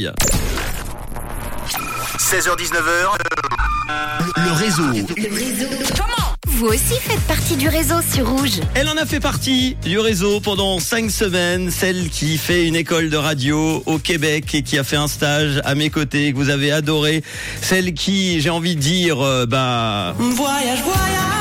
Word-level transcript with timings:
16h19h, 0.00 0.14
le 4.36 4.52
réseau. 4.52 4.84
Vous 6.46 6.66
aussi 6.66 6.94
faites 7.00 7.18
partie 7.22 7.56
du 7.56 7.68
réseau 7.68 7.96
sur 8.14 8.28
Rouge. 8.28 8.60
Elle 8.76 8.88
en 8.88 8.96
a 8.96 9.04
fait 9.06 9.18
partie 9.18 9.74
du 9.82 9.98
réseau 9.98 10.38
pendant 10.38 10.78
cinq 10.78 11.10
semaines, 11.10 11.72
celle 11.72 12.10
qui 12.10 12.38
fait 12.38 12.68
une 12.68 12.76
école 12.76 13.10
de 13.10 13.16
radio 13.16 13.82
au 13.86 13.98
Québec 13.98 14.54
et 14.54 14.62
qui 14.62 14.78
a 14.78 14.84
fait 14.84 14.94
un 14.94 15.08
stage 15.08 15.60
à 15.64 15.74
mes 15.74 15.90
côtés 15.90 16.32
que 16.32 16.36
vous 16.36 16.50
avez 16.50 16.70
adoré, 16.70 17.24
celle 17.60 17.92
qui, 17.92 18.40
j'ai 18.40 18.50
envie 18.50 18.76
de 18.76 18.80
dire, 18.80 19.20
euh, 19.20 19.46
bah 19.46 20.14
Voyage, 20.16 20.80
voyage. 20.84 21.37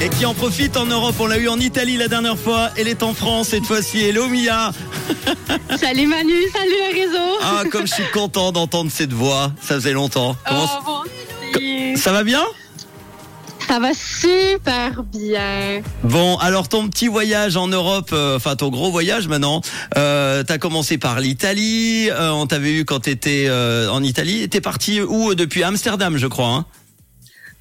Et 0.00 0.08
qui 0.08 0.24
en 0.26 0.34
profite 0.34 0.76
en 0.76 0.86
Europe. 0.86 1.14
On 1.18 1.26
l'a 1.26 1.38
eu 1.38 1.48
en 1.48 1.58
Italie 1.58 1.96
la 1.96 2.08
dernière 2.08 2.38
fois, 2.38 2.70
elle 2.76 2.88
est 2.88 3.02
en 3.02 3.14
France 3.14 3.48
cette 3.48 3.66
fois-ci. 3.66 4.00
Hello 4.00 4.28
Mia. 4.28 4.72
Salut 5.78 6.06
Manu, 6.06 6.32
salut 6.52 6.70
le 6.92 7.00
réseau. 7.00 7.38
Ah 7.42 7.62
comme 7.70 7.86
je 7.86 7.94
suis 7.94 8.10
content 8.12 8.52
d'entendre 8.52 8.90
cette 8.92 9.12
voix, 9.12 9.52
ça 9.60 9.74
faisait 9.76 9.92
longtemps. 9.92 10.36
Comment 10.46 10.66
Oh, 10.78 10.82
bon, 10.84 11.58
si. 11.58 11.96
ça 11.96 12.12
va 12.12 12.22
bien? 12.22 12.42
Ça 13.66 13.78
va 13.78 13.90
super 13.94 15.02
bien. 15.04 15.80
Bon, 16.02 16.36
alors 16.38 16.68
ton 16.68 16.88
petit 16.88 17.06
voyage 17.08 17.56
en 17.56 17.68
Europe, 17.68 18.10
euh, 18.12 18.36
enfin 18.36 18.56
ton 18.56 18.68
gros 18.68 18.90
voyage 18.90 19.28
maintenant, 19.28 19.60
euh, 19.96 20.42
t'as 20.42 20.58
commencé 20.58 20.98
par 20.98 21.20
l'Italie, 21.20 22.08
euh, 22.10 22.30
on 22.30 22.46
t'avait 22.46 22.72
vu 22.72 22.84
quand 22.84 23.00
t'étais 23.00 23.46
euh, 23.48 23.88
en 23.90 24.02
Italie, 24.02 24.48
t'es 24.48 24.60
parti 24.60 25.00
où 25.00 25.34
depuis 25.34 25.62
Amsterdam 25.62 26.16
je 26.16 26.26
crois 26.26 26.48
hein? 26.48 26.66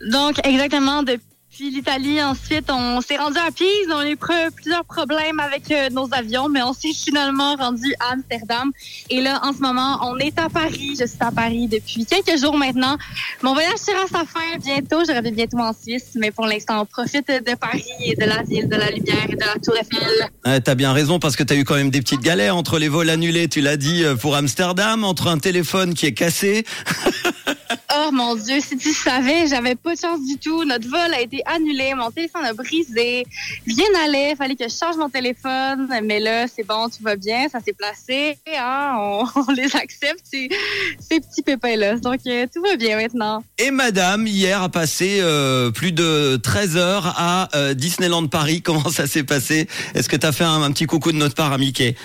Donc, 0.09 0.39
exactement, 0.47 1.03
depuis 1.03 1.19
l'Italie, 1.65 2.21
ensuite, 2.23 2.69
on 2.71 3.01
s'est 3.01 3.17
rendu 3.17 3.37
à 3.37 3.51
Pise. 3.51 3.67
On 3.91 3.97
a 3.97 4.09
eu 4.09 4.17
plusieurs 4.17 4.85
problèmes 4.85 5.39
avec 5.39 5.69
euh, 5.71 5.89
nos 5.89 6.07
avions, 6.13 6.47
mais 6.47 6.61
on 6.63 6.73
s'est 6.73 6.93
finalement 6.93 7.55
rendu 7.55 7.93
à 7.99 8.13
Amsterdam. 8.13 8.71
Et 9.09 9.21
là, 9.21 9.39
en 9.43 9.53
ce 9.53 9.59
moment, 9.59 9.99
on 10.03 10.17
est 10.17 10.37
à 10.39 10.49
Paris. 10.49 10.95
Je 10.99 11.05
suis 11.05 11.17
à 11.19 11.31
Paris 11.31 11.67
depuis 11.67 12.05
quelques 12.05 12.39
jours 12.39 12.57
maintenant. 12.57 12.97
Mon 13.41 13.53
voyage 13.53 13.77
sera 13.77 14.03
à 14.03 14.07
sa 14.07 14.25
fin 14.25 14.57
bientôt. 14.63 15.03
Je 15.05 15.15
reviens 15.15 15.31
bientôt 15.31 15.59
en 15.59 15.73
Suisse, 15.73 16.11
mais 16.15 16.31
pour 16.31 16.45
l'instant, 16.45 16.81
on 16.81 16.85
profite 16.85 17.27
de 17.27 17.55
Paris 17.55 17.83
et 18.03 18.15
de 18.15 18.25
la 18.25 18.41
ville, 18.43 18.69
de 18.69 18.75
la 18.75 18.91
lumière 18.91 19.25
et 19.29 19.35
de 19.35 19.45
la 19.45 19.55
Tour 19.61 19.75
Eiffel. 19.75 20.29
Ouais, 20.45 20.61
T'as 20.61 20.75
bien 20.75 20.93
raison 20.93 21.19
parce 21.19 21.35
que 21.35 21.43
t'as 21.43 21.55
eu 21.55 21.65
quand 21.65 21.75
même 21.75 21.89
des 21.89 22.01
petites 22.01 22.21
galères 22.21 22.55
entre 22.55 22.79
les 22.79 22.87
vols 22.87 23.09
annulés, 23.09 23.47
tu 23.47 23.61
l'as 23.61 23.77
dit, 23.77 24.03
euh, 24.03 24.15
pour 24.15 24.35
Amsterdam, 24.35 25.03
entre 25.03 25.27
un 25.27 25.39
téléphone 25.39 25.93
qui 25.93 26.05
est 26.05 26.13
cassé. 26.13 26.65
Mon 28.19 28.35
Dieu, 28.35 28.59
si 28.59 28.75
tu 28.75 28.91
savais, 28.91 29.47
j'avais 29.47 29.75
pas 29.75 29.95
de 29.95 29.99
chance 30.01 30.19
du 30.27 30.37
tout. 30.37 30.65
Notre 30.65 30.89
vol 30.89 31.13
a 31.13 31.21
été 31.21 31.41
annulé, 31.45 31.93
mon 31.95 32.11
téléphone 32.11 32.43
a 32.43 32.51
brisé. 32.51 33.23
Rien 33.65 33.85
n'allait, 33.93 34.35
fallait 34.35 34.57
que 34.57 34.65
je 34.65 34.75
change 34.75 34.97
mon 34.97 35.07
téléphone. 35.07 35.87
Mais 36.03 36.19
là, 36.19 36.45
c'est 36.53 36.67
bon, 36.67 36.89
tout 36.89 37.01
va 37.01 37.15
bien, 37.15 37.47
ça 37.47 37.61
s'est 37.61 37.71
placé. 37.71 38.37
Hein, 38.57 38.97
on, 38.97 39.51
les 39.53 39.73
accepte, 39.73 40.19
ces, 40.29 40.49
petits 41.21 41.43
pépins-là. 41.45 41.95
Donc, 41.95 42.19
euh, 42.27 42.45
tout 42.53 42.61
va 42.61 42.75
bien 42.75 42.97
maintenant. 42.97 43.41
Et 43.57 43.71
madame, 43.71 44.27
hier, 44.27 44.63
a 44.63 44.67
passé 44.67 45.19
euh, 45.21 45.71
plus 45.71 45.93
de 45.93 46.35
13 46.43 46.75
heures 46.75 47.13
à 47.17 47.47
euh, 47.55 47.73
Disneyland 47.73 48.27
Paris. 48.27 48.61
Comment 48.65 48.89
ça 48.89 49.07
s'est 49.07 49.23
passé? 49.23 49.69
Est-ce 49.95 50.09
que 50.09 50.17
t'as 50.17 50.33
fait 50.33 50.43
un, 50.43 50.61
un 50.61 50.71
petit 50.73 50.87
coucou 50.87 51.13
de 51.13 51.17
notre 51.17 51.35
part 51.35 51.53
à 51.53 51.57
Mickey? 51.57 51.95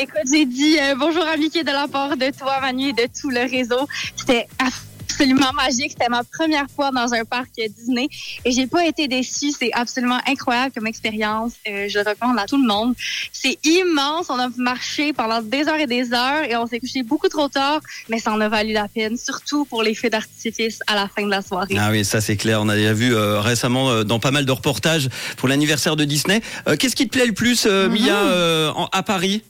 Écoute, 0.00 0.22
j'ai 0.32 0.44
dit 0.46 0.76
euh, 0.80 0.94
bonjour 0.96 1.24
à 1.26 1.36
Mickey 1.36 1.64
de 1.64 1.70
la 1.72 1.88
part 1.88 2.16
de 2.16 2.30
toi, 2.36 2.60
Manu, 2.60 2.90
et 2.90 2.92
de 2.92 3.08
tout 3.20 3.30
le 3.30 3.40
réseau. 3.50 3.88
C'était 4.16 4.46
absolument 4.60 5.52
magique. 5.54 5.90
C'était 5.90 6.08
ma 6.08 6.22
première 6.22 6.66
fois 6.72 6.92
dans 6.92 7.12
un 7.12 7.24
parc 7.24 7.48
Disney 7.56 8.06
et 8.44 8.52
j'ai 8.52 8.68
pas 8.68 8.86
été 8.86 9.08
déçue. 9.08 9.50
C'est 9.50 9.72
absolument 9.72 10.20
incroyable 10.28 10.72
comme 10.72 10.86
expérience. 10.86 11.54
Euh, 11.68 11.88
je 11.88 11.98
le 11.98 12.08
recommande 12.08 12.38
à 12.38 12.44
tout 12.46 12.60
le 12.62 12.66
monde. 12.68 12.94
C'est 13.32 13.58
immense. 13.64 14.26
On 14.28 14.38
a 14.38 14.48
marché 14.56 15.12
pendant 15.12 15.42
des 15.42 15.66
heures 15.66 15.80
et 15.80 15.88
des 15.88 16.12
heures 16.12 16.44
et 16.48 16.54
on 16.56 16.68
s'est 16.68 16.78
couché 16.78 17.02
beaucoup 17.02 17.28
trop 17.28 17.48
tard, 17.48 17.80
mais 18.08 18.20
ça 18.20 18.30
en 18.32 18.40
a 18.40 18.48
valu 18.48 18.72
la 18.72 18.86
peine, 18.86 19.16
surtout 19.16 19.64
pour 19.64 19.82
les 19.82 19.96
feux 19.96 20.10
d'artifice 20.10 20.78
à 20.86 20.94
la 20.94 21.08
fin 21.08 21.24
de 21.24 21.30
la 21.30 21.42
soirée. 21.42 21.74
Ah 21.76 21.90
oui, 21.90 22.04
ça 22.04 22.20
c'est 22.20 22.36
clair. 22.36 22.60
On 22.62 22.68
a 22.68 22.76
déjà 22.76 22.92
vu 22.92 23.12
euh, 23.16 23.40
récemment 23.40 23.90
euh, 23.90 24.04
dans 24.04 24.20
pas 24.20 24.30
mal 24.30 24.44
de 24.44 24.52
reportages 24.52 25.08
pour 25.36 25.48
l'anniversaire 25.48 25.96
de 25.96 26.04
Disney. 26.04 26.40
Euh, 26.68 26.76
Qu'est-ce 26.76 26.94
qui 26.94 27.06
te 27.08 27.12
plaît 27.18 27.26
le 27.26 27.32
plus, 27.34 27.66
euh, 27.66 27.88
Mia, 27.88 28.14
euh, 28.14 28.70
en- 28.76 28.86
à 28.92 29.02
Paris? 29.02 29.42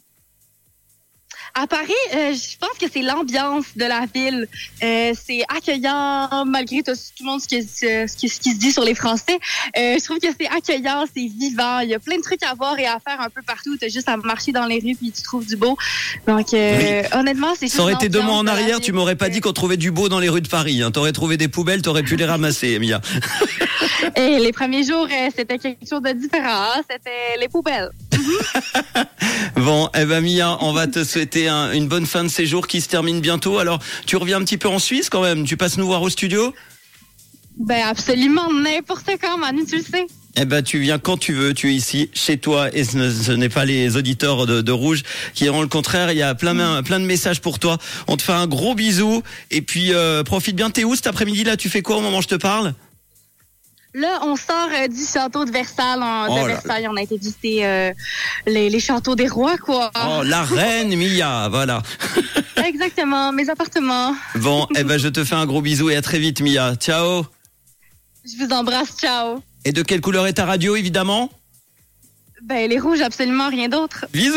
À 1.60 1.66
Paris, 1.66 1.92
euh, 2.14 2.32
je 2.34 2.56
pense 2.56 2.78
que 2.80 2.86
c'est 2.92 3.02
l'ambiance 3.02 3.64
de 3.74 3.84
la 3.84 4.04
ville. 4.14 4.46
Euh, 4.80 5.12
c'est 5.26 5.42
accueillant, 5.48 6.44
malgré 6.46 6.84
tout, 6.84 6.92
tout 6.92 7.24
le 7.24 7.26
monde 7.26 7.40
ce 7.40 7.48
qui, 7.48 7.62
ce, 7.64 8.06
ce 8.06 8.16
qui 8.16 8.28
se 8.28 8.56
dit 8.58 8.70
sur 8.70 8.84
les 8.84 8.94
Français. 8.94 9.36
Euh, 9.76 9.96
je 9.98 10.04
trouve 10.04 10.18
que 10.20 10.28
c'est 10.38 10.46
accueillant, 10.46 11.04
c'est 11.12 11.26
vivant. 11.26 11.80
Il 11.80 11.88
y 11.88 11.94
a 11.94 11.98
plein 11.98 12.16
de 12.16 12.22
trucs 12.22 12.44
à 12.44 12.54
voir 12.54 12.78
et 12.78 12.86
à 12.86 12.98
faire 13.04 13.20
un 13.20 13.28
peu 13.28 13.42
partout. 13.42 13.76
Tu 13.76 13.86
as 13.86 13.88
juste 13.88 14.08
à 14.08 14.16
marcher 14.18 14.52
dans 14.52 14.66
les 14.66 14.76
rues 14.78 14.94
puis 14.94 15.10
tu 15.10 15.22
trouves 15.22 15.46
du 15.46 15.56
beau. 15.56 15.76
Donc, 16.28 16.52
honnêtement, 17.12 17.54
c'est 17.58 17.66
Ça 17.66 17.82
aurait 17.82 17.94
été 17.94 18.08
deux 18.08 18.22
mois 18.22 18.36
en 18.36 18.46
arrière, 18.46 18.78
tu 18.78 18.92
m'aurais 18.92 19.16
pas 19.16 19.28
dit 19.28 19.40
qu'on 19.40 19.52
trouvait 19.52 19.76
du 19.76 19.90
beau 19.90 20.08
dans 20.08 20.20
les 20.20 20.28
rues 20.28 20.42
de 20.42 20.48
Paris. 20.48 20.80
Hein. 20.82 20.92
T'aurais 20.92 21.12
trouvé 21.12 21.36
des 21.36 21.48
poubelles, 21.48 21.82
t'aurais 21.82 22.04
pu 22.04 22.14
les 22.14 22.24
ramasser, 22.24 22.78
Mia. 22.78 23.00
Et 24.16 24.38
les 24.38 24.52
premiers 24.52 24.84
jours, 24.84 25.08
c'était 25.34 25.58
quelque 25.58 25.88
chose 25.88 26.02
de 26.02 26.12
différent. 26.12 26.70
hein. 26.76 26.82
C'était 26.88 27.36
les 27.40 27.48
poubelles. 27.48 27.90
Bon, 29.56 29.88
eh 29.94 30.04
ben 30.04 30.20
Mia, 30.20 30.56
on 30.60 30.72
va 30.72 30.86
te 30.86 31.02
souhaiter 31.04 31.48
un- 31.48 31.72
une 31.72 31.88
bonne 31.88 32.06
fin 32.06 32.22
de 32.22 32.28
séjour 32.28 32.66
qui 32.66 32.80
se 32.80 32.88
termine 32.88 33.20
bientôt. 33.20 33.58
Alors, 33.58 33.80
tu 34.06 34.16
reviens 34.16 34.38
un 34.38 34.44
petit 34.44 34.56
peu 34.58 34.68
en 34.68 34.78
Suisse 34.78 35.10
quand 35.10 35.22
même. 35.22 35.44
Tu 35.44 35.56
passes 35.56 35.76
nous 35.78 35.86
voir 35.86 36.02
au 36.02 36.08
studio? 36.10 36.54
Ben 37.58 37.82
absolument 37.86 38.52
n'importe 38.52 39.10
quand, 39.20 39.36
Manu, 39.36 39.64
tu 39.66 39.78
le 39.78 39.82
sais. 39.82 40.06
Eh 40.36 40.44
ben, 40.44 40.62
tu 40.62 40.78
viens 40.78 40.98
quand 41.00 41.16
tu 41.16 41.32
veux. 41.32 41.52
Tu 41.54 41.70
es 41.70 41.74
ici, 41.74 42.08
chez 42.14 42.38
toi, 42.38 42.68
et 42.72 42.84
ce 42.84 42.96
ne- 42.96 43.10
ce 43.10 43.32
n'est 43.32 43.48
pas 43.48 43.64
les 43.64 43.96
auditeurs 43.96 44.46
de, 44.46 44.60
de 44.60 44.72
Rouge 44.72 45.02
qui 45.34 45.42
diront 45.44 45.62
le 45.62 45.66
contraire. 45.68 46.12
Il 46.12 46.18
y 46.18 46.22
a 46.22 46.36
plein, 46.36 46.82
plein 46.84 47.00
de 47.00 47.04
messages 47.06 47.40
pour 47.40 47.58
toi. 47.58 47.78
On 48.06 48.16
te 48.16 48.22
fait 48.22 48.32
un 48.32 48.46
gros 48.46 48.76
bisou 48.76 49.22
et 49.50 49.60
puis 49.62 49.92
euh, 49.92 50.22
profite 50.22 50.54
bien. 50.54 50.70
T'es 50.70 50.84
où 50.84 50.94
cet 50.94 51.08
après-midi 51.08 51.42
là? 51.42 51.56
Tu 51.56 51.68
fais 51.68 51.82
quoi 51.82 51.96
au 51.96 52.00
moment 52.00 52.18
où 52.18 52.22
je 52.22 52.28
te 52.28 52.36
parle? 52.36 52.74
Là, 53.98 54.20
on 54.22 54.36
sort 54.36 54.68
euh, 54.72 54.86
du 54.86 55.04
château 55.04 55.44
de 55.44 55.50
Versailles. 55.50 55.98
en- 56.00 56.26
Oh 56.28 56.34
de 56.34 56.40
là 56.40 56.46
Versailles, 56.54 56.86
on 56.88 56.96
a 56.96 57.02
été 57.02 57.16
visiter 57.16 57.66
euh, 57.66 57.92
les, 58.46 58.70
les 58.70 58.80
châteaux 58.80 59.16
des 59.16 59.26
rois, 59.28 59.58
quoi. 59.58 59.90
Oh, 59.96 60.22
la 60.24 60.42
reine 60.44 60.94
Mia, 60.96 61.48
voilà. 61.48 61.82
Exactement, 62.64 63.32
mes 63.32 63.48
appartements. 63.50 64.14
Bon, 64.36 64.66
eh 64.76 64.84
ben, 64.84 64.98
je 64.98 65.08
te 65.08 65.24
fais 65.24 65.34
un 65.34 65.46
gros 65.46 65.62
bisou 65.62 65.90
et 65.90 65.96
à 65.96 66.02
très 66.02 66.18
vite, 66.18 66.40
Mia. 66.40 66.74
Ciao. 66.76 67.24
Je 68.24 68.44
vous 68.44 68.52
embrasse, 68.52 68.96
ciao. 68.98 69.42
Et 69.64 69.72
de 69.72 69.82
quelle 69.82 70.00
couleur 70.00 70.26
est 70.26 70.34
ta 70.34 70.44
radio, 70.44 70.76
évidemment? 70.76 71.30
Ben, 72.42 72.68
les 72.70 72.78
rouges, 72.78 73.00
absolument 73.00 73.48
rien 73.48 73.68
d'autre. 73.68 74.06
Bisous. 74.12 74.36